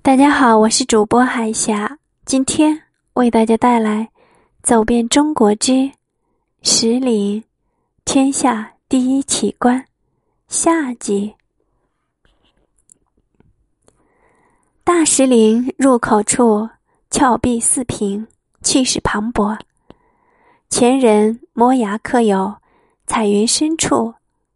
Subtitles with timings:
[0.00, 2.82] 大家好，我是主播海霞，今天
[3.14, 4.04] 为大家带来
[4.62, 5.90] 《走遍中国之
[6.62, 7.44] 石林，
[8.04, 9.80] 天下第一奇观》
[10.48, 11.34] 下集。
[14.82, 16.70] 大石林入口处，
[17.10, 18.26] 峭壁四平，
[18.62, 19.58] 气势磅礴。
[20.70, 22.56] 前人摩崖刻有
[23.06, 24.14] “彩云深处，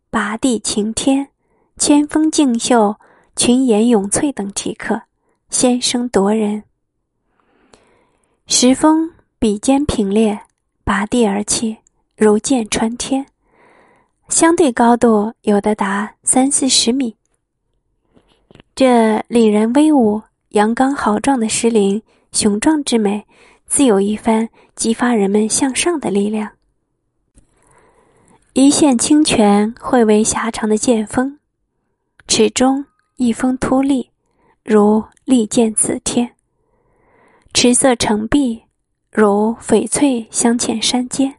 [0.08, 1.28] 拔地擎天，
[1.76, 2.96] 千峰竞秀，
[3.36, 5.02] 群岩涌翠”等题刻。
[5.52, 6.64] 先声夺人，
[8.46, 10.40] 石峰比肩平列，
[10.82, 11.76] 拔地而起，
[12.16, 13.26] 如箭穿天。
[14.30, 17.14] 相对高度有的达三四十米。
[18.74, 23.26] 这凛然威武、阳刚豪壮的石林，雄壮之美，
[23.66, 26.50] 自有一番激发人们向上的力量。
[28.54, 31.38] 一线清泉汇为狭长的剑锋，
[32.26, 34.11] 池中一峰突立。
[34.64, 36.36] 如利剑刺天，
[37.52, 38.62] 池色澄碧，
[39.10, 41.34] 如翡翠镶嵌山间。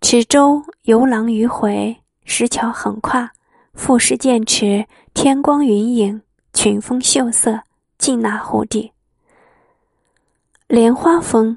[0.00, 3.30] 池周游廊迂回，石桥横跨，
[3.74, 6.20] 富士剑池，天光云影，
[6.52, 7.60] 群峰秀色，
[7.96, 8.90] 尽纳湖底。
[10.66, 11.56] 莲花峰，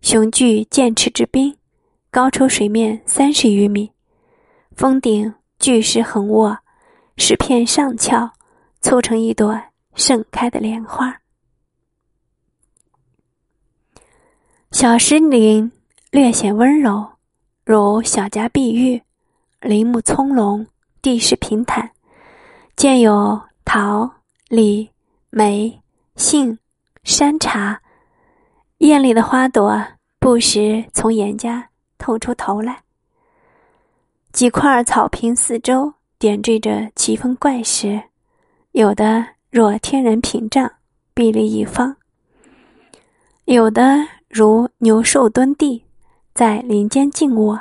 [0.00, 1.56] 雄踞剑池之滨，
[2.10, 3.92] 高出水面三十余米，
[4.74, 6.58] 峰顶巨石横卧，
[7.16, 8.32] 石片上翘，
[8.80, 9.60] 簇成一朵。
[9.94, 11.20] 盛开的莲花，
[14.70, 15.72] 小石林
[16.12, 17.04] 略显温柔，
[17.64, 19.02] 如小家碧玉，
[19.60, 20.64] 林木葱茏，
[21.02, 21.90] 地势平坦，
[22.76, 24.08] 见有桃、
[24.46, 24.88] 李、
[25.30, 25.82] 梅、
[26.14, 26.56] 杏、
[27.02, 27.82] 山茶，
[28.76, 29.84] 艳丽的花朵
[30.20, 31.68] 不时从岩家
[31.98, 32.80] 透出头来。
[34.32, 38.00] 几块草坪四周点缀着奇峰怪石，
[38.78, 39.26] 有的。
[39.50, 40.70] 若天然屏障，
[41.14, 41.96] 壁立一方；
[43.46, 45.82] 有的如牛兽蹲地，
[46.32, 47.58] 在林间静卧；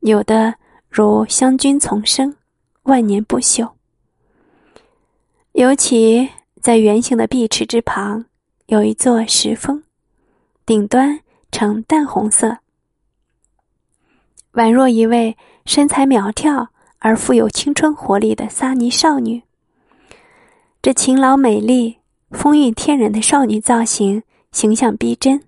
[0.00, 0.56] 有的
[0.90, 2.34] 如香菌丛生，
[2.82, 3.70] 万年不朽。
[5.52, 6.28] 尤其
[6.60, 8.24] 在圆形的碧池之旁，
[8.66, 9.82] 有一座石峰，
[10.66, 11.20] 顶端
[11.52, 12.58] 呈淡红色，
[14.54, 15.34] 宛若一位
[15.64, 16.68] 身材苗条
[16.98, 19.40] 而富有青春活力的撒尼少女。
[20.88, 21.98] 这勤劳美丽、
[22.30, 24.22] 风韵天人的少女造型，
[24.52, 25.38] 形象逼真，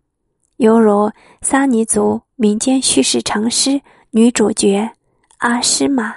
[0.59, 3.81] 犹如撒尼族民间叙事长诗
[4.11, 4.91] 女主角
[5.39, 6.15] 阿诗玛。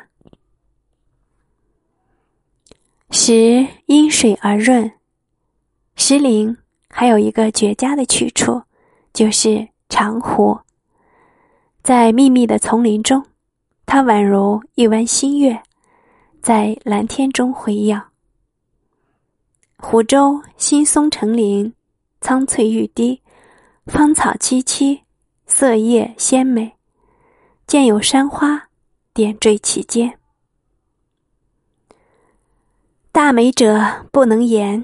[3.11, 4.91] 石因水而润，
[5.95, 6.57] 石林
[6.89, 8.63] 还有一个绝佳的去处，
[9.13, 10.59] 就是长湖。
[11.81, 13.23] 在密密的丛林中，
[13.85, 15.63] 它宛如一弯新月，
[16.41, 18.09] 在蓝天中辉耀。
[19.85, 21.71] 湖州新松成林，
[22.21, 23.21] 苍翠欲滴，
[23.85, 25.01] 芳草萋萋，
[25.45, 26.73] 色叶鲜美，
[27.67, 28.69] 见有山花
[29.13, 30.17] 点缀其间。
[33.11, 34.83] 大美者不能言，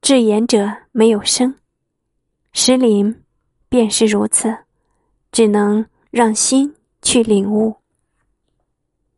[0.00, 1.56] 至言者没有声。
[2.52, 3.22] 石林
[3.68, 4.56] 便是如此，
[5.32, 6.72] 只能让心
[7.02, 7.74] 去领悟。